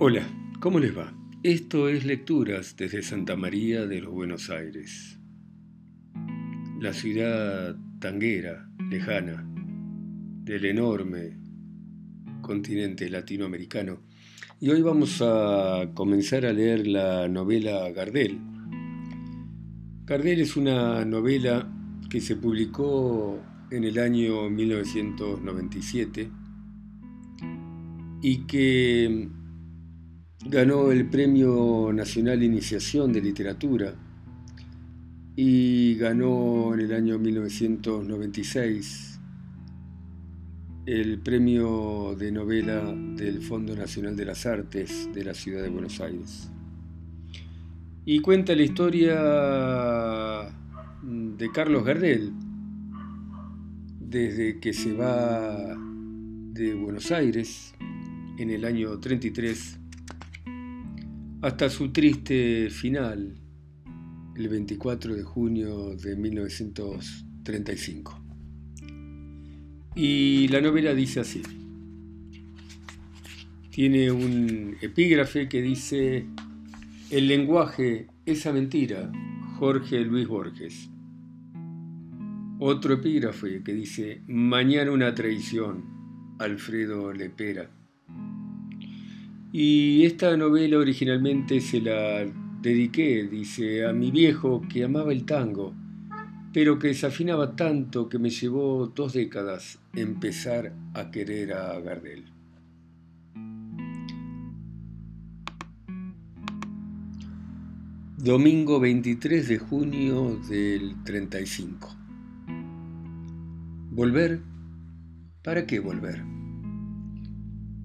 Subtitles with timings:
[0.00, 0.22] Hola,
[0.60, 1.12] ¿cómo les va?
[1.42, 5.18] Esto es Lecturas desde Santa María de los Buenos Aires,
[6.78, 9.44] la ciudad tanguera, lejana,
[10.44, 11.36] del enorme
[12.42, 14.04] continente latinoamericano.
[14.60, 18.38] Y hoy vamos a comenzar a leer la novela Gardel.
[20.04, 21.68] Gardel es una novela
[22.08, 23.42] que se publicó
[23.72, 26.30] en el año 1997
[28.22, 29.28] y que
[30.46, 33.94] ganó el Premio Nacional de Iniciación de Literatura
[35.34, 39.18] y ganó en el año 1996
[40.86, 46.00] el Premio de Novela del Fondo Nacional de las Artes de la Ciudad de Buenos
[46.00, 46.50] Aires.
[48.04, 50.50] Y cuenta la historia
[51.02, 52.32] de Carlos Gardel,
[54.00, 55.76] desde que se va
[56.52, 57.74] de Buenos Aires
[58.38, 59.78] en el año 33
[61.40, 63.40] hasta su triste final,
[64.34, 68.20] el 24 de junio de 1935.
[69.94, 71.42] Y la novela dice así.
[73.70, 76.26] Tiene un epígrafe que dice,
[77.10, 79.12] el lenguaje, esa mentira,
[79.58, 80.90] Jorge Luis Borges.
[82.58, 85.84] Otro epígrafe que dice, mañana una traición,
[86.40, 87.77] Alfredo Lepera.
[89.52, 92.26] Y esta novela originalmente se la
[92.60, 95.74] dediqué, dice, a mi viejo que amaba el tango,
[96.52, 102.24] pero que desafinaba tanto que me llevó dos décadas empezar a querer a Gardel.
[108.18, 111.96] Domingo 23 de junio del 35.
[113.92, 114.40] ¿Volver?
[115.42, 116.37] ¿Para qué volver?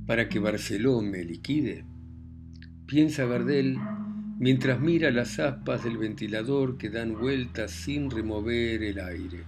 [0.05, 1.85] Para que Barceló me liquide?
[2.85, 3.77] Piensa Gardel
[4.39, 9.43] mientras mira las aspas del ventilador que dan vueltas sin remover el aire.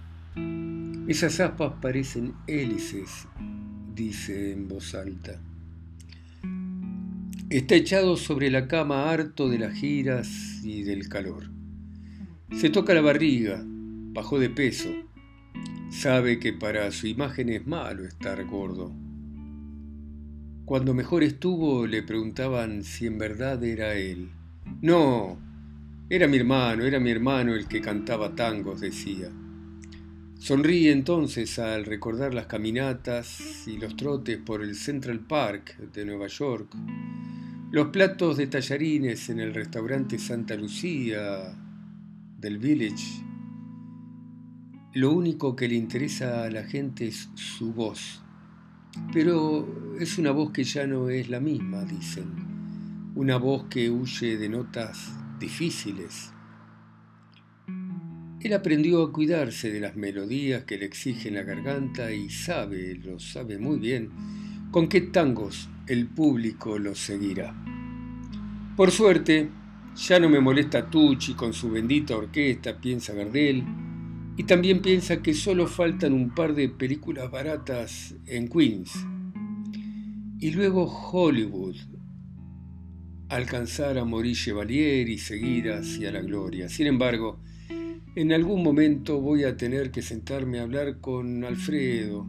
[1.08, 3.28] Esas aspas parecen hélices,
[3.94, 5.40] dice en voz alta.
[7.50, 11.50] Está echado sobre la cama harto de las giras y del calor.
[12.56, 14.90] Se toca la barriga, bajó de peso.
[15.90, 19.05] Sabe que para su imagen es malo estar gordo
[20.66, 24.30] cuando mejor estuvo le preguntaban si en verdad era él.
[24.82, 25.38] No,
[26.10, 29.30] era mi hermano, era mi hermano el que cantaba tangos, decía.
[30.40, 36.26] Sonríe entonces al recordar las caminatas y los trotes por el Central Park de Nueva
[36.26, 36.74] York,
[37.70, 41.56] los platos de tallarines en el restaurante Santa Lucía
[42.40, 43.22] del Village.
[44.94, 48.25] Lo único que le interesa a la gente es su voz
[49.12, 53.12] pero es una voz que ya no es la misma, dicen.
[53.14, 56.32] Una voz que huye de notas difíciles.
[58.40, 63.18] Él aprendió a cuidarse de las melodías que le exigen la garganta y sabe, lo
[63.18, 64.10] sabe muy bien,
[64.70, 67.54] con qué tangos el público lo seguirá.
[68.76, 69.48] Por suerte,
[69.96, 73.64] ya no me molesta Tucci con su bendita orquesta, piensa Gardel,
[74.36, 78.92] y también piensa que solo faltan un par de películas baratas en Queens.
[80.38, 81.76] Y luego Hollywood,
[83.28, 86.68] alcanzar a Maurice Chevalier y seguir hacia la gloria.
[86.68, 87.40] Sin embargo,
[88.14, 92.26] en algún momento voy a tener que sentarme a hablar con Alfredo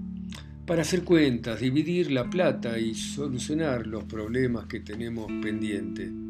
[0.66, 6.27] para hacer cuentas, dividir la plata y solucionar los problemas que tenemos pendientes.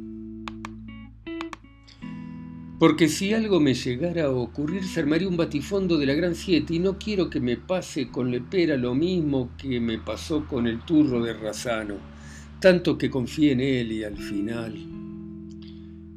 [2.80, 6.76] Porque si algo me llegara a ocurrir, se armaría un batifondo de la Gran Siete
[6.76, 10.82] y no quiero que me pase con Lepera lo mismo que me pasó con el
[10.86, 11.96] turro de Razano,
[12.60, 14.76] tanto que confíe en él y al final.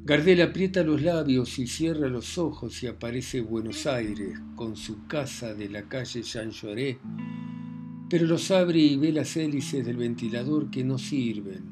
[0.05, 5.55] Gardel aprieta los labios y cierra los ojos y aparece Buenos Aires con su casa
[5.55, 6.99] de la calle Jean Lloré,
[8.11, 11.71] pero los abre y ve las hélices del ventilador que no sirven,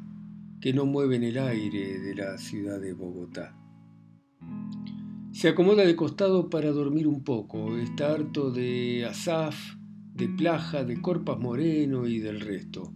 [0.62, 3.55] que no mueven el aire de la ciudad de Bogotá.
[5.38, 7.79] Se acomoda de costado para dormir un poco.
[7.79, 9.76] Está harto de Asaf,
[10.12, 12.93] de Plaja, de Corpas Moreno y del resto.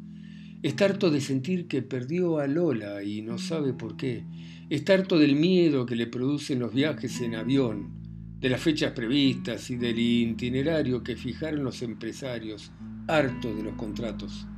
[0.61, 4.27] Está harto de sentir que perdió a Lola y no sabe por qué.
[4.71, 7.93] Está harto del miedo que le producen los viajes en avión,
[8.41, 12.73] de las fechas previstas y del itinerario que fijaron los empresarios,
[13.07, 14.49] harto de los contratos.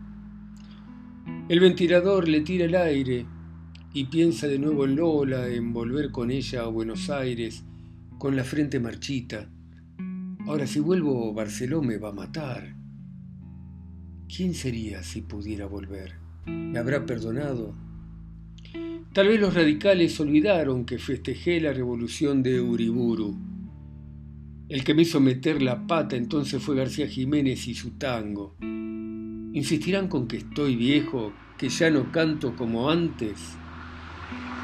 [1.51, 3.27] El ventilador le tira el aire
[3.93, 7.63] y piensa de nuevo en Lola, en volver con ella a Buenos Aires
[8.19, 9.51] con la frente marchita.
[10.47, 12.77] Ahora si vuelvo, Barceló me va a matar.
[14.29, 16.15] ¿Quién sería si pudiera volver?
[16.47, 17.75] ¿Me habrá perdonado?
[19.13, 23.39] Tal vez los radicales olvidaron que festejé la revolución de Uriburu.
[24.69, 28.57] El que me hizo meter la pata entonces fue García Jiménez y su tango.
[28.61, 33.57] Insistirán con que estoy viejo, que ya no canto como antes.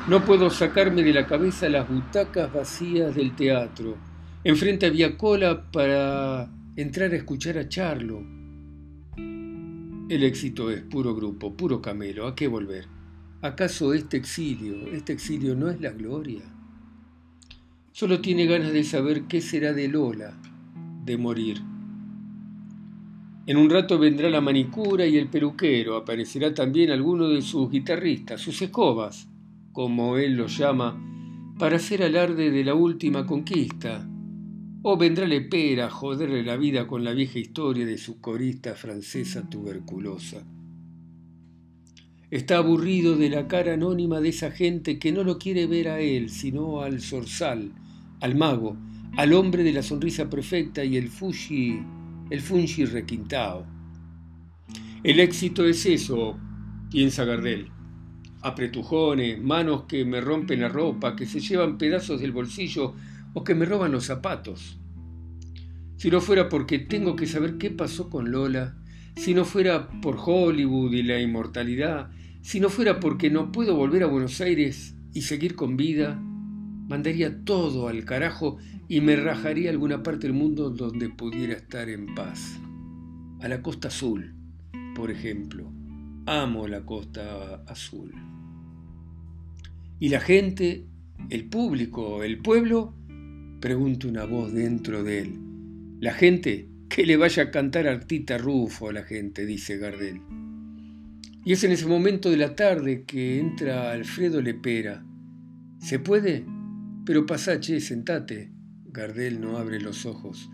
[0.09, 3.97] No puedo sacarme de la cabeza las butacas vacías del teatro.
[4.43, 8.25] Enfrente había cola para entrar a escuchar a Charlo.
[9.17, 12.27] El éxito es puro grupo, puro camelo.
[12.27, 12.87] ¿A qué volver?
[13.43, 16.43] ¿Acaso este exilio, este exilio no es la gloria?
[17.93, 20.33] Solo tiene ganas de saber qué será de Lola,
[21.05, 21.61] de morir.
[23.47, 28.41] En un rato vendrá la manicura y el peluquero, aparecerá también alguno de sus guitarristas,
[28.41, 29.30] sus escobas,
[29.73, 31.01] como él los llama,
[31.59, 34.09] para hacer alarde de la última conquista.
[34.83, 39.49] O vendrá Lepera a joderle la vida con la vieja historia de su corista francesa
[39.49, 40.43] tuberculosa.
[42.31, 46.01] Está aburrido de la cara anónima de esa gente que no lo quiere ver a
[46.01, 47.73] él, sino al zorzal,
[48.21, 48.77] al mago,
[49.17, 51.81] al hombre de la sonrisa perfecta y el fuji,
[52.31, 53.67] el fungi requintado.
[55.03, 56.39] El éxito es eso,
[56.91, 57.80] piensa Gardel.
[58.43, 62.95] Apretujones, manos que me rompen la ropa, que se llevan pedazos del bolsillo
[63.35, 64.79] o que me roban los zapatos.
[65.97, 68.77] Si no fuera porque tengo que saber qué pasó con Lola,
[69.17, 72.11] si no fuera por Hollywood y la inmortalidad,
[72.41, 76.19] si no fuera porque no puedo volver a Buenos Aires y seguir con vida,
[76.89, 78.57] mandaría todo al carajo
[78.89, 82.59] y me rajaría a alguna parte del mundo donde pudiera estar en paz.
[83.41, 84.35] A la costa azul,
[84.95, 85.80] por ejemplo.
[86.27, 88.13] Amo la costa azul.
[89.99, 90.87] ¿Y la gente,
[91.29, 92.95] el público, el pueblo?
[93.61, 95.39] Pregunta una voz dentro de él.
[96.01, 100.21] La gente, que le vaya a cantar Artita Rufo a la gente, dice Gardel.
[101.45, 105.05] Y es en ese momento de la tarde que entra Alfredo Lepera.
[105.79, 106.45] ¿Se puede?
[107.07, 108.51] Pero pasache, sentate.
[108.87, 110.51] Gardel no abre los ojos.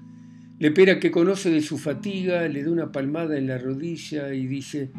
[0.58, 4.90] Lepera, que conoce de su fatiga, le da una palmada en la rodilla y dice,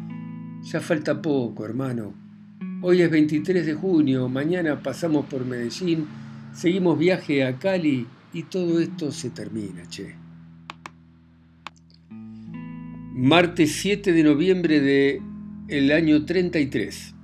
[0.62, 2.14] ya falta poco, hermano.
[2.82, 6.06] Hoy es 23 de junio, mañana pasamos por Medellín,
[6.52, 10.14] seguimos viaje a Cali y todo esto se termina, che.
[13.14, 15.20] Martes 7 de noviembre de
[15.66, 17.14] el año 33.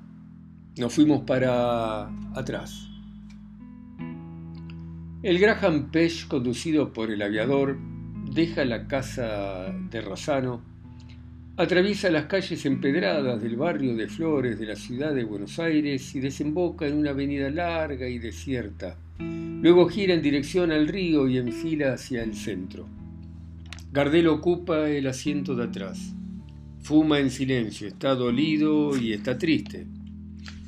[0.79, 2.89] Nos fuimos para atrás.
[5.23, 7.79] El Graham Pesh, conducido por el aviador,
[8.35, 10.63] deja la casa de Rosano,
[11.57, 16.21] atraviesa las calles empedradas del barrio de Flores de la ciudad de Buenos Aires y
[16.21, 18.99] desemboca en una avenida larga y desierta.
[19.19, 22.89] Luego gira en dirección al río y enfila hacia el centro.
[23.93, 26.15] Gardel ocupa el asiento de atrás.
[26.81, 29.87] Fuma en silencio, está dolido y está triste.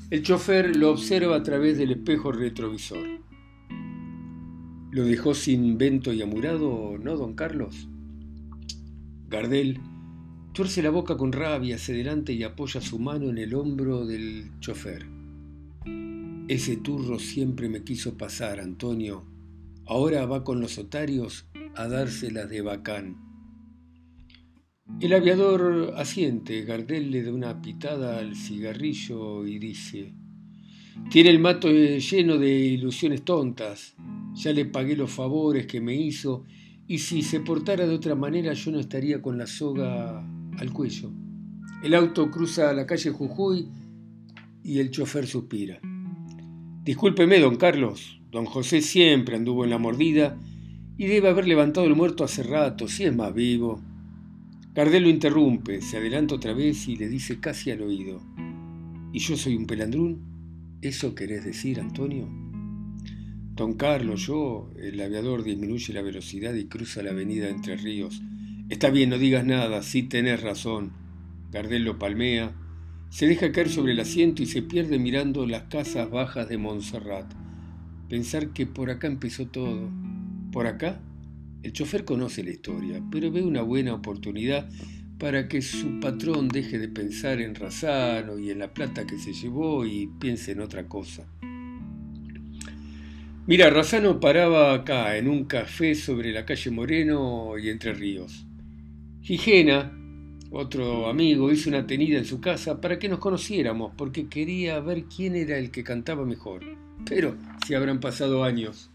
[0.08, 3.06] El chofer lo observa a través del espejo retrovisor.
[4.92, 7.88] ¿Lo dejó sin vento y amurado, no, don Carlos?
[9.28, 9.80] Gardel
[10.56, 14.58] tuerce la boca con rabia hacia adelante y apoya su mano en el hombro del
[14.58, 15.04] chofer.
[16.48, 19.26] Ese turro siempre me quiso pasar, Antonio.
[19.84, 23.18] Ahora va con los otarios a dárselas de bacán.
[24.98, 30.14] El aviador asiente, Gardel le da una pitada al cigarrillo y dice,
[31.10, 33.94] tiene el mato lleno de ilusiones tontas,
[34.32, 36.44] ya le pagué los favores que me hizo
[36.88, 40.26] y si se portara de otra manera yo no estaría con la soga
[40.58, 41.12] al cuello.
[41.82, 43.68] El auto cruza la calle Jujuy
[44.62, 45.80] y el chofer suspira.
[46.82, 50.38] Discúlpeme, don Carlos, don José siempre anduvo en la mordida
[50.96, 53.80] y debe haber levantado el muerto hace rato, si es más vivo.
[54.74, 58.20] Gardel lo interrumpe, se adelanta otra vez y le dice casi al oído.
[59.12, 60.78] ¿Y yo soy un pelandrún?
[60.82, 62.28] ¿Eso querés decir, Antonio?
[63.54, 68.20] Don Carlos, yo, el aviador disminuye la velocidad y cruza la avenida Entre Ríos.
[68.68, 70.90] Está bien, no digas nada, sí tenés razón.
[71.52, 72.52] Gardel lo palmea,
[73.10, 77.32] se deja caer sobre el asiento y se pierde mirando las casas bajas de Montserrat.
[78.08, 79.88] Pensar que por acá empezó todo.
[80.50, 81.00] ¿Por acá?
[81.62, 84.68] El chofer conoce la historia, pero ve una buena oportunidad
[85.18, 89.32] para que su patrón deje de pensar en Razano y en la plata que se
[89.32, 91.24] llevó y piense en otra cosa.
[93.46, 98.45] Mira, Razano paraba acá, en un café sobre la calle Moreno y Entre Ríos.
[99.26, 99.90] Gigena,
[100.52, 105.06] otro amigo, hizo una tenida en su casa para que nos conociéramos, porque quería ver
[105.06, 106.62] quién era el que cantaba mejor.
[107.04, 107.34] Pero
[107.66, 108.92] si habrán pasado años.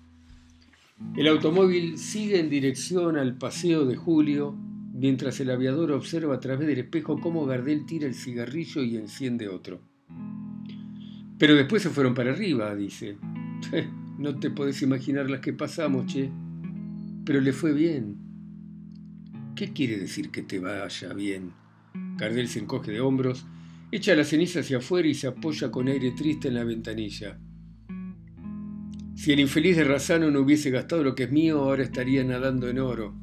[1.17, 4.55] El automóvil sigue en dirección al Paseo de Julio,
[4.93, 9.49] mientras el aviador observa a través del espejo cómo Gardel tira el cigarrillo y enciende
[9.49, 9.81] otro.
[11.37, 13.17] Pero después se fueron para arriba, dice.
[14.17, 16.29] No te podés imaginar las que pasamos, che.
[17.25, 18.20] Pero le fue bien.
[19.55, 21.53] ¿Qué quiere decir que te vaya bien?
[22.17, 23.45] Gardel se encoge de hombros,
[23.91, 27.37] echa la ceniza hacia afuera y se apoya con aire triste en la ventanilla.
[29.13, 32.69] Si el infeliz de Razano no hubiese gastado lo que es mío, ahora estaría nadando
[32.69, 33.13] en oro.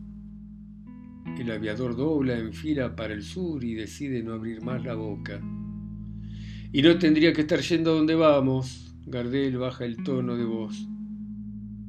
[1.38, 5.40] El aviador dobla en fila para el sur y decide no abrir más la boca.
[6.72, 8.94] Y no tendría que estar yendo a donde vamos.
[9.06, 10.86] Gardel baja el tono de voz.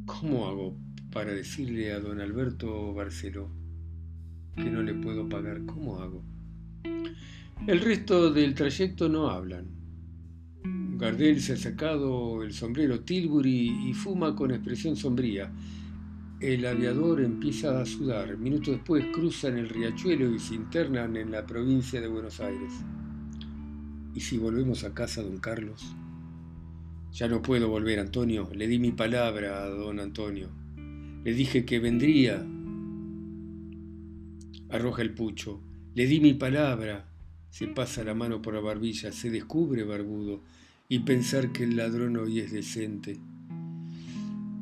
[0.05, 0.77] ¿Cómo hago
[1.11, 3.58] para decirle a don Alberto Barceló
[4.59, 5.65] que no le puedo pagar?
[5.65, 6.23] ¿Cómo hago?
[7.65, 9.65] El resto del trayecto no hablan.
[10.97, 15.51] Gardel se ha sacado el sombrero Tilbury y fuma con expresión sombría.
[16.39, 18.37] El aviador empieza a sudar.
[18.37, 22.71] Minutos después cruzan el riachuelo y se internan en la provincia de Buenos Aires.
[24.13, 25.95] ¿Y si volvemos a casa, don Carlos?
[27.13, 28.49] Ya no puedo volver, Antonio.
[28.53, 30.49] Le di mi palabra a don Antonio.
[31.23, 32.45] Le dije que vendría.
[34.69, 35.61] Arroja el pucho.
[35.95, 37.05] Le di mi palabra.
[37.49, 40.43] Se pasa la mano por la barbilla, se descubre barbudo,
[40.87, 43.19] y pensar que el ladrón hoy es decente.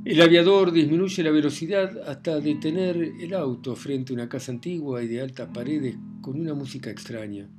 [0.05, 5.07] El aviador disminuye la velocidad hasta detener el auto frente a una casa antigua y
[5.07, 7.49] de altas paredes con una música extraña.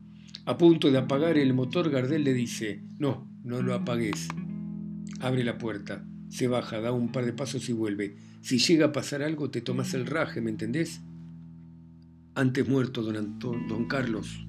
[0.46, 4.28] A punto de apagar el motor, Gardel le dice, no, no lo apagues.
[5.20, 8.16] Abre la puerta, se baja, da un par de pasos y vuelve.
[8.40, 11.02] Si llega a pasar algo, te tomas el raje, ¿me entendés?
[12.38, 14.46] Antes muerto, don, don Carlos.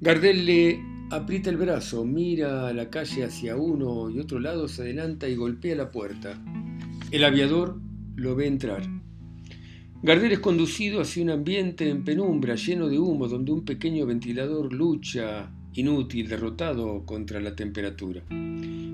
[0.00, 0.80] Gardel le
[1.10, 5.34] aprieta el brazo, mira a la calle hacia uno y otro lado, se adelanta y
[5.34, 6.40] golpea la puerta.
[7.10, 7.80] El aviador
[8.14, 8.84] lo ve entrar.
[10.04, 14.72] Gardel es conducido hacia un ambiente en penumbra, lleno de humo, donde un pequeño ventilador
[14.72, 18.22] lucha, inútil, derrotado contra la temperatura.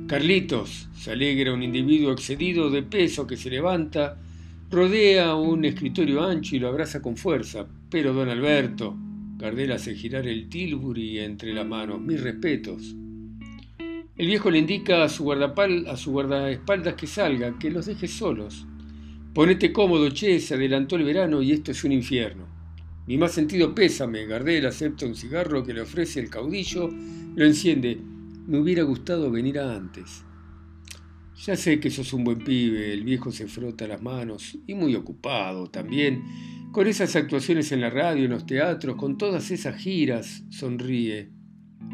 [0.07, 4.19] Carlitos, se alegra un individuo excedido de peso que se levanta,
[4.71, 7.67] rodea un escritorio ancho y lo abraza con fuerza.
[7.91, 8.97] Pero don Alberto,
[9.37, 12.01] Gardel hace girar el Tilbury entre las manos.
[12.01, 12.95] Mis respetos.
[14.17, 18.07] El viejo le indica a su, guardapal, a su guardaespaldas que salga, que los deje
[18.07, 18.67] solos.
[19.35, 22.52] Ponete cómodo, che, se adelantó el verano y esto es un infierno.
[23.07, 26.89] Mi más sentido pésame, Gardel acepta un cigarro que le ofrece el caudillo,
[27.35, 27.99] lo enciende.
[28.47, 30.25] Me hubiera gustado venir antes.
[31.45, 34.95] Ya sé que sos un buen pibe, el viejo se frota las manos y muy
[34.95, 36.23] ocupado también,
[36.71, 41.31] con esas actuaciones en la radio, en los teatros, con todas esas giras, sonríe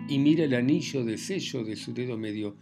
[0.09, 2.57] y mira el anillo de sello de su dedo medio.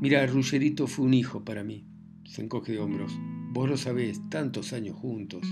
[0.00, 1.84] Mira, Ruggerito fue un hijo para mí.
[2.24, 3.12] Se encoge de hombros.
[3.52, 5.46] Vos lo sabés, tantos años juntos.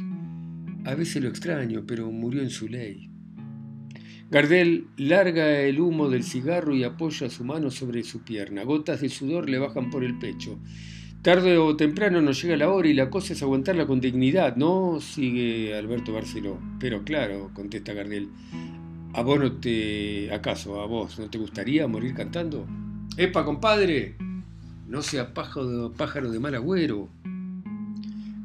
[0.84, 3.08] A veces lo extraño, pero murió en su ley.
[4.30, 8.64] Gardel larga el humo del cigarro y apoya su mano sobre su pierna.
[8.64, 10.58] Gotas de sudor le bajan por el pecho.
[11.20, 15.00] Tarde o temprano nos llega la hora y la cosa es aguantarla con dignidad, ¿no?
[15.00, 16.58] Sigue Alberto Barceló.
[16.80, 18.28] Pero claro, contesta Gardel.
[19.12, 20.32] ¿A vos no te.
[20.32, 22.66] acaso, a vos, no te gustaría morir cantando?
[23.18, 24.16] ¡Epa, compadre!
[24.88, 27.08] No sea pájaro, pájaro de mal agüero.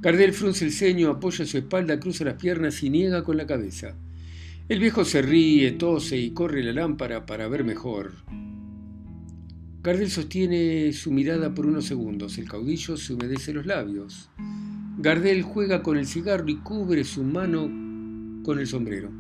[0.08, 3.94] Gardel frunce el ceño, apoya su espalda, cruza las piernas y niega con la cabeza.
[4.70, 8.14] El viejo se ríe, tose y corre la lámpara para ver mejor.
[9.84, 12.38] Gardel sostiene su mirada por unos segundos.
[12.38, 14.30] El caudillo se humedece los labios.
[14.98, 17.64] Gardel juega con el cigarro y cubre su mano
[18.46, 19.12] con el sombrero.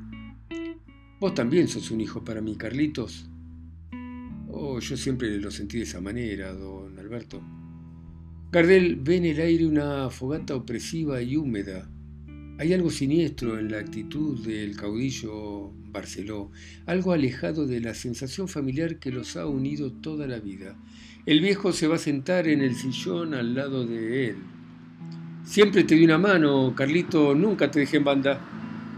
[1.20, 3.28] Vos también sos un hijo para mí, Carlitos.
[4.48, 7.42] Oh, yo siempre lo sentí de esa manera, don Alberto.
[8.50, 11.90] Gardel ve en el aire una fogata opresiva y húmeda.
[12.58, 16.50] Hay algo siniestro en la actitud del caudillo Barceló,
[16.86, 20.78] algo alejado de la sensación familiar que los ha unido toda la vida.
[21.26, 24.38] El viejo se va a sentar en el sillón al lado de él.
[25.44, 28.40] Siempre te di una mano, Carlito, nunca te dejé en banda.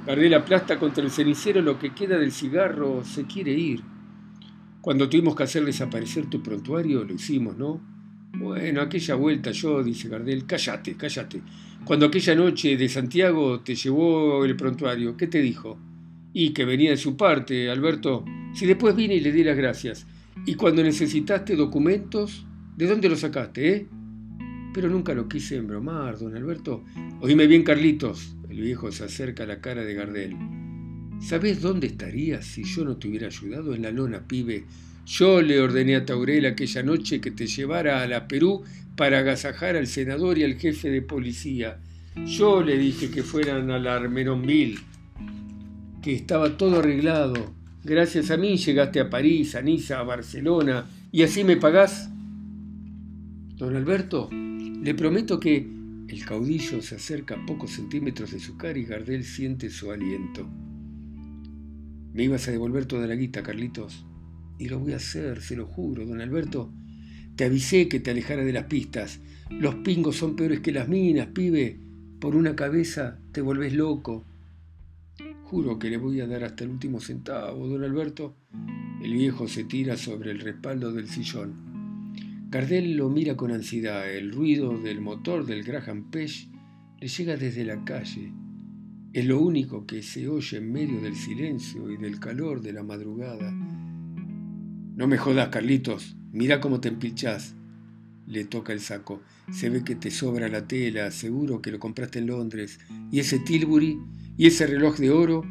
[0.05, 3.81] Gardel aplasta contra el cenicero lo que queda del cigarro, se quiere ir.
[4.79, 7.98] Cuando tuvimos que hacer desaparecer tu prontuario, lo hicimos, ¿no?
[8.33, 11.41] Bueno, aquella vuelta yo, dice Gardel, cállate, cállate.
[11.83, 15.77] Cuando aquella noche de Santiago te llevó el prontuario, ¿qué te dijo?
[16.33, 18.23] Y que venía de su parte, Alberto.
[18.53, 20.05] Si después vine y le di las gracias.
[20.45, 22.45] Y cuando necesitaste documentos,
[22.77, 23.87] ¿de dónde los sacaste, eh?
[24.73, 26.83] Pero nunca lo quise embromar, don Alberto.
[27.21, 28.35] Oíme bien, Carlitos.
[28.49, 30.35] El viejo se acerca a la cara de Gardel.
[31.19, 34.65] ¿Sabés dónde estarías si yo no te hubiera ayudado en la lona, pibe?
[35.09, 38.61] Yo le ordené a Taurel aquella noche que te llevara a la Perú
[38.95, 41.79] para agasajar al senador y al jefe de policía.
[42.27, 44.77] Yo le dije que fueran a la Armeronville,
[46.03, 47.55] que estaba todo arreglado.
[47.83, 52.07] Gracias a mí llegaste a París, a Niza, a Barcelona, y así me pagás.
[53.55, 55.67] Don Alberto, le prometo que
[56.07, 60.47] el caudillo se acerca a pocos centímetros de su cara y Gardel siente su aliento.
[62.13, 64.05] Me ibas a devolver toda la guita, Carlitos.
[64.59, 66.71] Y lo voy a hacer, se lo juro, don Alberto.
[67.37, 69.21] Te avisé que te alejara de las pistas.
[69.49, 71.79] Los pingos son peores que las minas, pibe.
[72.19, 74.25] Por una cabeza te volvés loco.
[75.45, 78.35] Juro que le voy a dar hasta el último centavo, don Alberto.
[79.01, 82.49] El viejo se tira sobre el respaldo del sillón.
[82.49, 84.13] Gardel lo mira con ansiedad.
[84.13, 86.49] El ruido del motor del Graham Page
[86.99, 88.33] le llega desde la calle.
[89.13, 92.83] Es lo único que se oye en medio del silencio y del calor de la
[92.83, 93.51] madrugada.
[94.99, 96.17] No me jodas, Carlitos.
[96.33, 97.55] Mira cómo te empilchás.
[98.27, 99.21] Le toca el saco.
[99.49, 102.81] Se ve que te sobra la tela, seguro que lo compraste en Londres.
[103.09, 103.97] Y ese Tilbury
[104.35, 105.45] y ese reloj de oro,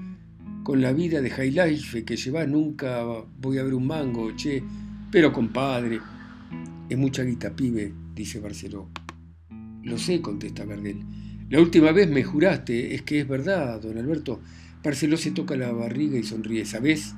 [0.65, 3.03] con la vida de High Life que llevas nunca
[3.41, 4.63] voy a ver un mango, che.
[5.11, 5.99] Pero compadre,
[6.91, 8.91] es mucha guita, pibe, dice Barceló.
[9.83, 10.99] Lo sé, contesta Gardel.
[11.49, 14.43] La última vez me juraste, es que es verdad, don Alberto.
[14.85, 16.67] Barceló se toca la barriga y sonríe.
[16.67, 17.15] ¿Sabes?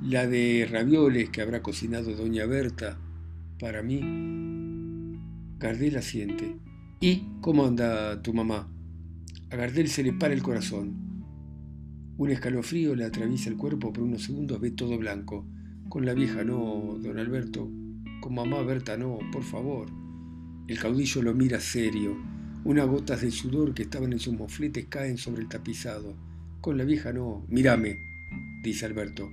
[0.00, 2.98] La de ravioles que habrá cocinado doña Berta
[3.58, 4.00] para mí.
[5.58, 6.56] Gardel asiente.
[7.00, 8.68] ¿Y cómo anda tu mamá?
[9.50, 10.94] A Gardel se le para el corazón.
[12.16, 15.46] Un escalofrío le atraviesa el cuerpo por unos segundos, ve todo blanco.
[15.88, 17.68] Con la vieja no, don Alberto.
[18.20, 19.88] Con mamá Berta no, por favor.
[20.68, 22.16] El caudillo lo mira serio.
[22.64, 26.14] Unas gotas de sudor que estaban en sus mofletes caen sobre el tapizado.
[26.60, 27.44] Con la vieja no.
[27.48, 27.96] Mírame,
[28.62, 29.28] dice Alberto.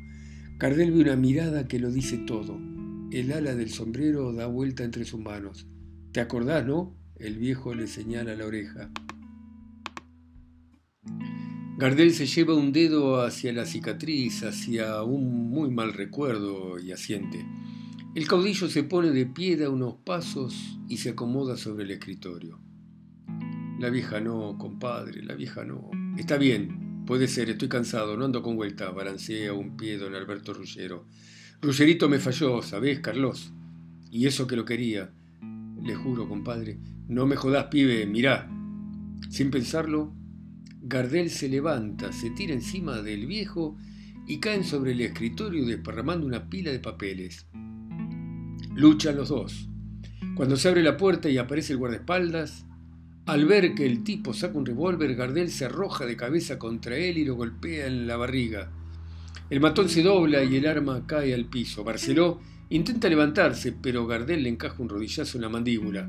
[0.58, 2.58] Cardel ve una mirada que lo dice todo.
[3.12, 5.68] El ala del sombrero da vuelta entre sus manos.
[6.14, 6.96] ¿Te acordás, no?
[7.18, 8.90] El viejo le señala la oreja.
[11.78, 17.46] Gardel se lleva un dedo hacia la cicatriz, hacia un muy mal recuerdo y asiente.
[18.16, 22.62] El caudillo se pone de pie, da unos pasos y se acomoda sobre el escritorio.
[23.78, 25.92] La vieja no, compadre, la vieja no.
[26.18, 30.56] Está bien, Puede ser, estoy cansado, no ando con vuelta, balancea un pie don Alberto
[30.56, 31.06] Rullero.
[31.62, 33.54] Rullerito me falló, ¿sabés, Carlos?
[34.10, 35.12] Y eso que lo quería.
[35.84, 36.80] Le juro, compadre.
[37.08, 38.50] No me jodás, pibe, mirá.
[39.30, 40.16] Sin pensarlo,
[40.82, 43.78] Gardel se levanta, se tira encima del viejo
[44.28, 47.46] y caen sobre el escritorio desparramando una pila de papeles.
[48.76, 49.70] Luchan los dos.
[50.36, 52.66] Cuando se abre la puerta y aparece el guardaespaldas,
[53.26, 57.18] al ver que el tipo saca un revólver, Gardel se arroja de cabeza contra él
[57.18, 58.70] y lo golpea en la barriga.
[59.50, 61.84] El matón se dobla y el arma cae al piso.
[61.84, 66.08] Barceló intenta levantarse, pero Gardel le encaja un rodillazo en la mandíbula.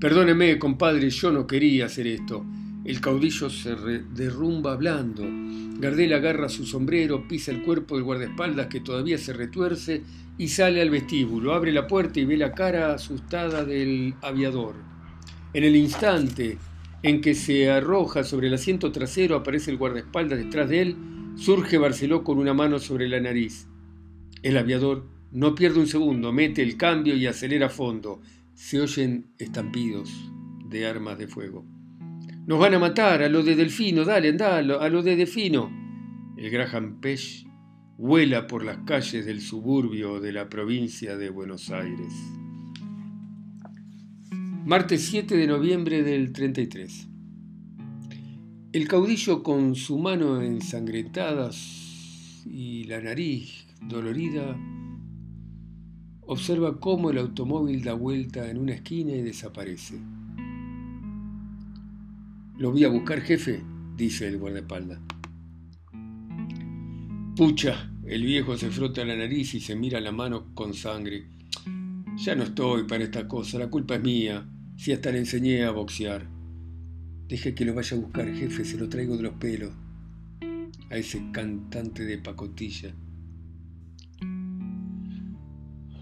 [0.00, 2.44] Perdóneme, compadre, yo no quería hacer esto.
[2.84, 3.76] El caudillo se
[4.14, 5.24] derrumba hablando.
[5.78, 10.02] Gardel agarra su sombrero, pisa el cuerpo del guardaespaldas que todavía se retuerce
[10.38, 11.52] y sale al vestíbulo.
[11.52, 14.97] Abre la puerta y ve la cara asustada del aviador.
[15.54, 16.58] En el instante
[17.02, 20.96] en que se arroja sobre el asiento trasero, aparece el guardaespaldas detrás de él,
[21.36, 23.66] surge Barceló con una mano sobre la nariz.
[24.42, 28.20] El aviador no pierde un segundo, mete el cambio y acelera a fondo.
[28.54, 30.10] Se oyen estampidos
[30.66, 31.64] de armas de fuego.
[32.46, 35.70] Nos van a matar, a lo de Delfino, dale, anda, a lo de Delfino.
[36.36, 37.46] El Graham Pech
[37.96, 42.12] vuela por las calles del suburbio de la provincia de Buenos Aires.
[44.68, 47.08] Martes 7 de noviembre del 33.
[48.74, 51.48] El caudillo con su mano ensangrentada
[52.44, 54.60] y la nariz dolorida
[56.20, 59.98] observa cómo el automóvil da vuelta en una esquina y desaparece.
[62.58, 63.64] Lo voy a buscar, jefe,
[63.96, 65.00] dice el guardaespaldas.
[67.34, 71.26] Pucha, el viejo se frota la nariz y se mira la mano con sangre.
[72.18, 74.46] Ya no estoy para esta cosa, la culpa es mía
[74.78, 76.24] si hasta le enseñé a boxear.
[77.26, 79.72] Deje que lo vaya a buscar, jefe, se lo traigo de los pelos.
[80.88, 82.94] A ese cantante de pacotilla.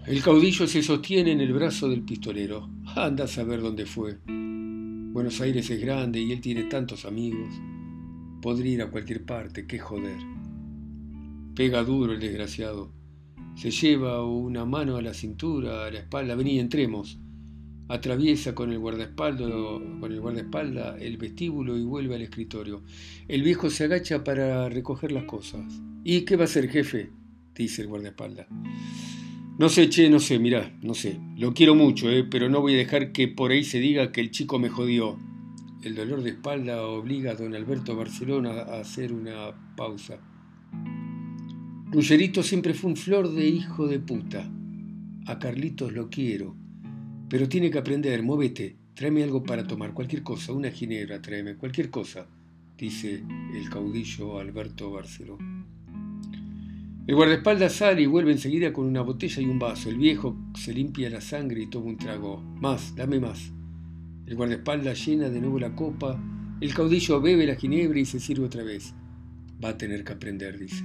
[0.05, 2.69] El caudillo se sostiene en el brazo del pistolero.
[2.95, 4.19] Anda a saber dónde fue.
[4.27, 7.49] Buenos Aires es grande y él tiene tantos amigos.
[8.43, 10.17] Podría ir a cualquier parte, qué joder.
[11.55, 12.93] Pega duro el desgraciado.
[13.55, 16.35] Se lleva una mano a la cintura, a la espalda.
[16.35, 17.19] Vení, entremos.
[17.89, 22.83] Atraviesa con el guardaespaldas con el guardaespaldas el vestíbulo y vuelve al escritorio.
[23.27, 25.63] El viejo se agacha para recoger las cosas.
[26.03, 27.11] ¿Y qué va a hacer, jefe?
[27.55, 28.47] dice el guardaespaldas.
[29.57, 31.19] No sé, che, no sé, mirá, no sé.
[31.35, 34.21] Lo quiero mucho, eh, pero no voy a dejar que por ahí se diga que
[34.21, 35.17] el chico me jodió.
[35.81, 40.19] El dolor de espalda obliga a don Alberto Barcelona a hacer una pausa.
[41.89, 44.47] Ruggerito siempre fue un flor de hijo de puta.
[45.25, 46.55] A Carlitos lo quiero,
[47.29, 51.89] pero tiene que aprender, móvete, tráeme algo para tomar, cualquier cosa, una ginebra, tráeme, cualquier
[51.89, 52.27] cosa,
[52.77, 55.37] dice el caudillo Alberto Barceló.
[57.07, 59.89] El guardaespaldas sale y vuelve enseguida con una botella y un vaso.
[59.89, 62.41] El viejo se limpia la sangre y toma un trago.
[62.59, 63.53] Más, dame más.
[64.25, 66.21] El guardaespaldas llena de nuevo la copa.
[66.59, 68.93] El caudillo bebe la ginebra y se sirve otra vez.
[69.63, 70.83] Va a tener que aprender, dice.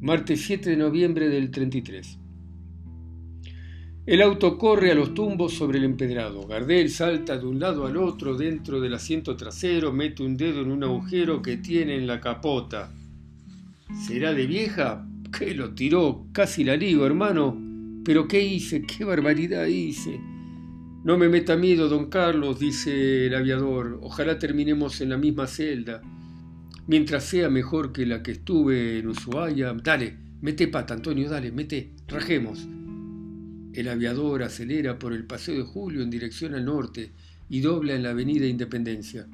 [0.00, 2.18] Martes 7 de noviembre del 33.
[4.06, 6.46] El auto corre a los tumbos sobre el empedrado.
[6.46, 10.70] Gardel salta de un lado al otro dentro del asiento trasero, mete un dedo en
[10.70, 12.92] un agujero que tiene en la capota.
[14.06, 15.04] ¿Será de vieja?
[15.36, 17.60] Que lo tiró, casi la ligo, hermano.
[18.04, 18.82] Pero ¿qué hice?
[18.82, 20.20] ¿Qué barbaridad hice?
[21.02, 23.98] No me meta miedo, don Carlos, dice el aviador.
[24.02, 26.00] Ojalá terminemos en la misma celda
[26.86, 29.74] mientras sea mejor que la que estuve en Ushuaia.
[29.82, 32.68] Dale, mete pata, Antonio, dale, mete, rajemos.
[33.76, 37.12] El aviador acelera por el Paseo de Julio en dirección al norte
[37.50, 39.26] y dobla en la Avenida Independencia.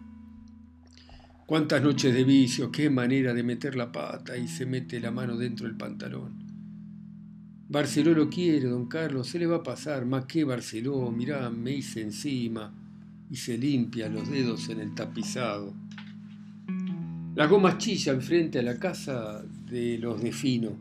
[1.47, 5.37] Cuántas noches de vicio, qué manera de meter la pata y se mete la mano
[5.37, 6.43] dentro del pantalón.
[7.69, 11.77] Barceló lo quiere, don Carlos, se le va a pasar, más que Barceló, mirá, me
[11.77, 12.75] hice encima
[13.31, 15.73] y se limpia los dedos en el tapizado.
[17.37, 20.77] Las gomas chillan frente a la casa de los de Fino.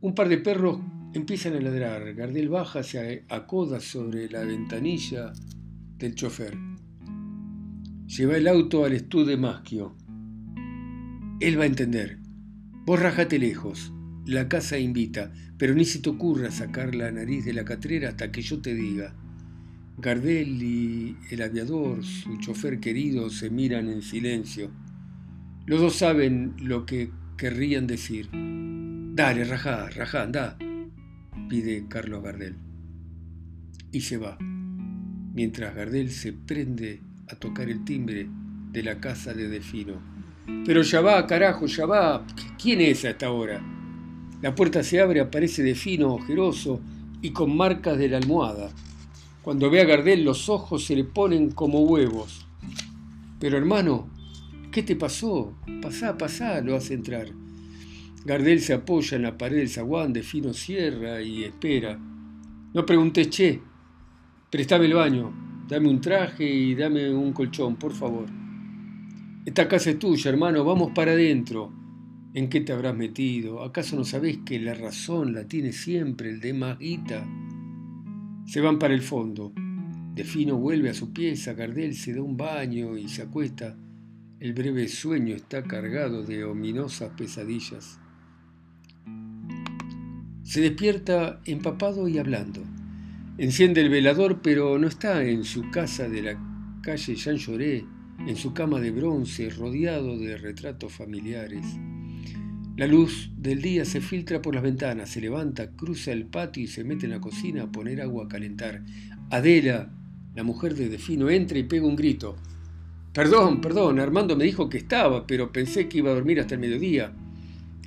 [0.00, 0.80] Un par de perros
[1.14, 2.14] empiezan a ladrar.
[2.14, 5.32] Gardel baja, se acoda sobre la ventanilla
[5.96, 6.56] del chofer.
[8.06, 9.96] Lleva el auto al estudio de Maschio.
[11.40, 12.18] Él va a entender.
[12.86, 13.92] Vos rajate lejos.
[14.26, 18.32] La casa invita, pero ni se te ocurra sacar la nariz de la catrera hasta
[18.32, 19.14] que yo te diga.
[19.98, 24.70] Gardel y el aviador, su chofer querido, se miran en silencio.
[25.66, 28.28] Los dos saben lo que querrían decir.
[28.32, 30.58] Dale, rajá, rajá, anda,
[31.48, 32.56] pide Carlos Gardel.
[33.92, 38.28] Y se va, mientras Gardel se prende a tocar el timbre
[38.72, 39.94] de la casa de Delfino.
[40.66, 42.26] Pero ya va, carajo, ya va.
[42.60, 43.62] ¿Quién es a esta hora?
[44.42, 46.80] La puerta se abre, aparece Delfino, ojeroso
[47.22, 48.70] y con marcas de la almohada.
[49.42, 52.46] Cuando ve a Gardel los ojos se le ponen como huevos.
[53.38, 54.08] Pero hermano,
[54.74, 55.54] ¿Qué te pasó?
[55.80, 57.28] Pasá, pasá, lo hace entrar.
[58.24, 60.50] Gardel se apoya en la pared del zaguán de fino
[61.24, 61.98] y espera.
[61.98, 63.60] No preguntes, che,
[64.50, 68.26] préstame el baño, dame un traje y dame un colchón, por favor.
[69.44, 71.72] Esta casa es tuya, hermano, vamos para adentro.
[72.32, 73.62] ¿En qué te habrás metido?
[73.62, 77.24] ¿Acaso no sabés que la razón la tiene siempre el de Maguita?
[78.46, 79.52] Se van para el fondo.
[80.14, 83.76] De fino vuelve a su pieza, Gardel se da un baño y se acuesta
[84.44, 87.98] el breve sueño está cargado de ominosas pesadillas.
[90.44, 92.62] Se despierta empapado y hablando.
[93.38, 97.84] Enciende el velador, pero no está en su casa de la calle Jean Lloré,
[98.26, 101.64] en su cama de bronce, rodeado de retratos familiares.
[102.76, 106.66] La luz del día se filtra por las ventanas, se levanta, cruza el patio y
[106.66, 108.82] se mete en la cocina a poner agua a calentar.
[109.30, 109.90] Adela,
[110.34, 112.36] la mujer de Defino, entra y pega un grito.
[113.14, 116.60] Perdón, perdón, Armando me dijo que estaba, pero pensé que iba a dormir hasta el
[116.60, 117.14] mediodía.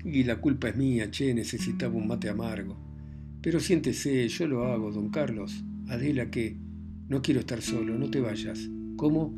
[0.03, 2.77] Y la culpa es mía, che, necesitaba un mate amargo.
[3.41, 5.63] Pero siéntese, yo lo hago, don Carlos.
[5.87, 6.57] Adela, que
[7.07, 8.69] no quiero estar solo, no te vayas.
[8.95, 9.37] ¿Cómo?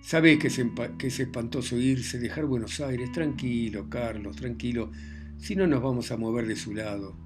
[0.00, 0.60] Sabés que es,
[0.98, 3.12] que es espantoso irse, dejar Buenos Aires.
[3.12, 4.90] Tranquilo, Carlos, tranquilo.
[5.38, 7.16] Si no nos vamos a mover de su lado.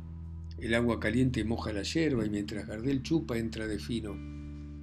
[0.59, 4.15] El agua caliente moja la hierba y mientras Gardel chupa entra de fino.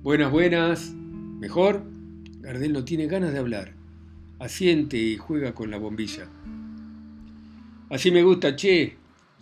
[0.02, 0.94] Buenas, buenas.
[0.94, 1.84] ¿Mejor?
[2.42, 3.76] Gardel no tiene ganas de hablar.
[4.40, 6.30] Asiente y juega con la bombilla.
[7.90, 8.98] Así me gusta, che.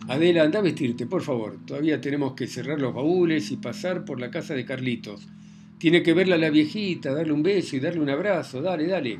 [0.06, 1.58] Adela, anda a vestirte, por favor.
[1.66, 5.26] Todavía tenemos que cerrar los baúles y pasar por la casa de Carlitos.
[5.78, 8.62] Tiene que verla la viejita, darle un beso y darle un abrazo.
[8.62, 9.18] Dale, dale.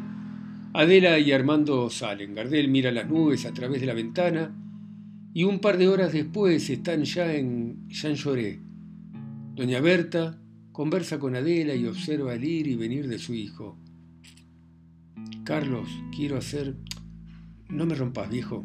[0.73, 2.35] Adela y Armando salen.
[2.35, 4.55] Gardel mira las nubes a través de la ventana
[5.35, 8.61] y un par de horas después están ya en Jean Lloré.
[9.55, 10.38] Doña Berta,
[10.73, 13.77] Conversa con Adela y observa el ir y venir de su hijo.
[15.43, 16.77] Carlos, quiero hacer...
[17.69, 18.64] No me rompas, viejo.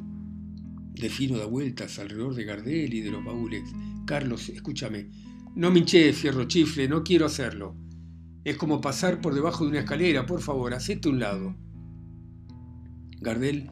[0.93, 3.63] Defino da vueltas alrededor de Gardel y de los baúles.
[4.05, 5.09] Carlos, escúchame.
[5.55, 7.75] No me hinché, fierro chifle, no quiero hacerlo.
[8.43, 11.55] Es como pasar por debajo de una escalera, por favor, hacete un lado.
[13.21, 13.69] Gardel,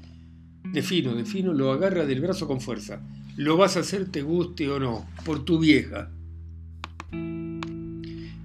[0.72, 3.02] defino, defino, lo agarra del brazo con fuerza.
[3.36, 6.12] Lo vas a hacer te guste o no, por tu vieja.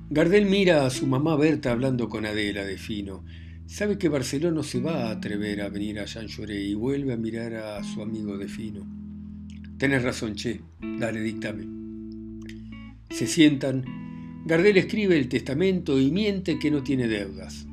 [0.08, 3.24] Gardel mira a su mamá Berta hablando con Adela de fino.
[3.66, 7.16] Sabe que Barceló no se va a atrever a venir a Jean y vuelve a
[7.16, 8.86] mirar a su amigo de fino.
[9.76, 11.66] Tenés razón, che, dale, dictame.
[13.10, 13.84] Se sientan.
[14.46, 17.66] Gardel escribe el testamento y miente que no tiene deudas.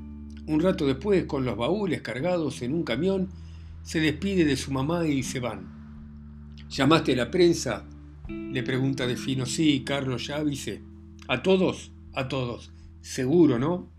[0.47, 3.29] Un rato después, con los baúles cargados en un camión,
[3.83, 5.67] se despide de su mamá y se van.
[6.69, 7.85] ¿Llamaste a la prensa?
[8.27, 9.45] Le pregunta de fino.
[9.45, 10.43] Sí, Carlos, ya.
[11.27, 11.91] ¿A todos?
[12.13, 12.71] A todos.
[13.01, 13.92] Seguro, ¿no?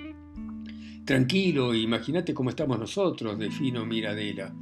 [1.05, 4.55] Tranquilo, imagínate cómo estamos nosotros, de fino Miradela.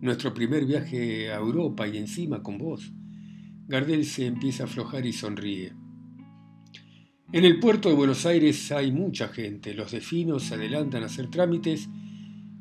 [0.00, 2.92] Nuestro primer viaje a Europa y encima con vos.
[3.66, 5.72] Gardel se empieza a aflojar y sonríe.
[7.32, 9.74] En el puerto de Buenos Aires hay mucha gente.
[9.74, 11.88] Los de fino se adelantan a hacer trámites.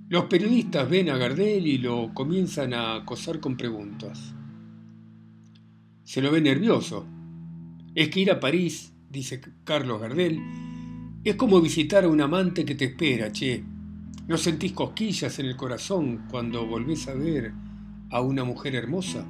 [0.07, 4.33] Los periodistas ven a Gardel y lo comienzan a acosar con preguntas.
[6.03, 7.05] Se lo ve nervioso.
[7.93, 10.39] Es que ir a París, dice Carlos Gardel,
[11.23, 13.63] es como visitar a un amante que te espera, che.
[14.27, 17.51] ¿No sentís cosquillas en el corazón cuando volvés a ver
[18.11, 19.25] a una mujer hermosa?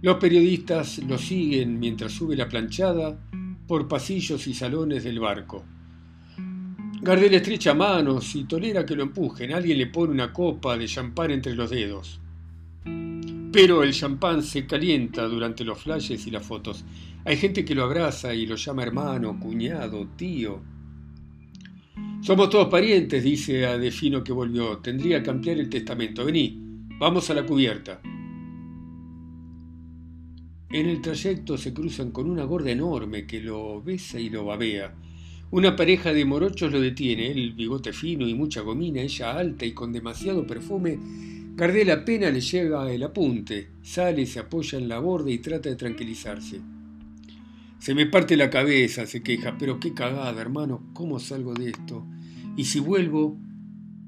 [0.00, 3.18] Los periodistas lo siguen mientras sube la planchada
[3.66, 5.64] por pasillos y salones del barco.
[7.00, 9.52] Gardel estrecha manos y tolera que lo empujen.
[9.52, 12.20] Alguien le pone una copa de champán entre los dedos.
[13.52, 16.84] Pero el champán se calienta durante los flashes y las fotos.
[17.28, 20.62] Hay gente que lo abraza y lo llama hermano, cuñado, tío.
[22.22, 24.78] Somos todos parientes, dice a Defino que volvió.
[24.78, 26.24] Tendría que ampliar el testamento.
[26.24, 26.58] Vení,
[26.98, 28.00] vamos a la cubierta.
[30.70, 34.94] En el trayecto se cruzan con una gorda enorme que lo besa y lo babea.
[35.50, 39.72] Una pareja de morochos lo detiene, él bigote fino y mucha gomina, ella alta y
[39.72, 40.98] con demasiado perfume
[41.58, 45.74] Gardel apenas le llega el apunte, sale, se apoya en la borda y trata de
[45.74, 46.77] tranquilizarse.
[47.78, 52.04] Se me parte la cabeza, se queja, pero qué cagada, hermano, ¿cómo salgo de esto?
[52.56, 53.38] Y si vuelvo,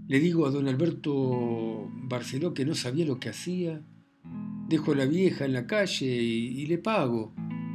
[0.09, 3.81] le digo a don Alberto Barceló que no sabía lo que hacía,
[4.69, 7.33] dejo a la vieja en la calle y, le pago.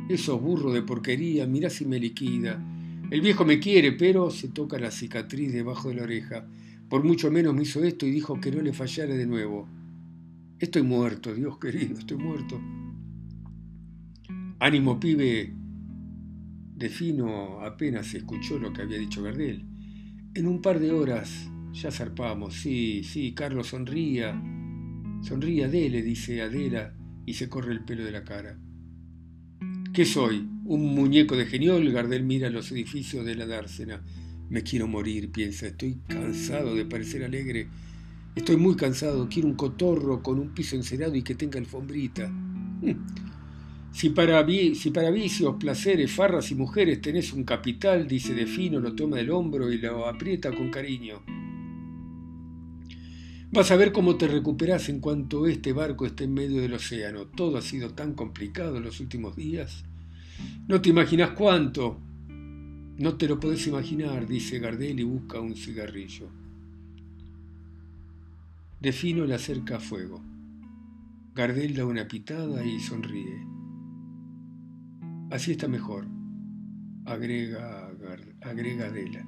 [0.09, 2.61] Esos burros de porquería, mirá si me liquida.
[3.09, 6.45] El viejo me quiere, pero se toca la cicatriz debajo de la oreja.
[6.89, 9.67] Por mucho menos me hizo esto y dijo que no le fallara de nuevo.
[10.59, 12.61] Estoy muerto, Dios querido, estoy muerto.
[14.59, 15.64] Ánimo, pibe.
[16.75, 19.63] De fino apenas escuchó lo que había dicho Gardel.
[20.33, 22.53] En un par de horas ya zarpamos.
[22.55, 24.39] Sí, sí, Carlos sonría.
[25.21, 26.93] Sonría, dele, dice Adela,
[27.25, 28.59] y se corre el pelo de la cara.
[29.93, 30.45] ¿Qué soy?
[30.65, 31.89] ¿Un muñeco de geniol?
[31.91, 34.03] Gardel mira los edificios de la dársena.
[34.49, 37.67] Me quiero morir, piensa, estoy cansado de parecer alegre.
[38.35, 42.29] Estoy muy cansado, quiero un cotorro con un piso encerado y que tenga alfombrita.
[43.95, 49.15] Si para, vicios, placeres, farras y mujeres tenés un capital, dice de fino, lo toma
[49.15, 51.21] del hombro y lo aprieta con cariño.
[53.53, 57.27] Vas a ver cómo te recuperás en cuanto este barco esté en medio del océano.
[57.27, 59.85] Todo ha sido tan complicado en los últimos días.
[60.67, 61.97] No te imaginas cuánto.
[62.97, 66.27] No te lo podés imaginar, dice Gardel y busca un cigarrillo.
[68.81, 70.21] Defino le acerca a fuego.
[71.33, 73.54] Gardel da una pitada y sonríe.
[75.35, 76.07] Así está mejor,
[77.03, 77.91] agrega,
[78.41, 79.27] agrega Adela.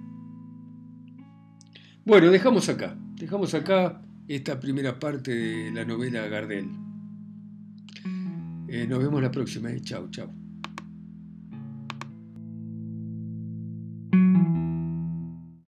[2.06, 6.70] Bueno, dejamos acá, dejamos acá esta primera parte de la novela Gardel.
[8.70, 9.70] Eh, nos vemos la próxima.
[9.70, 9.82] Eh.
[9.82, 10.34] Chau, chau.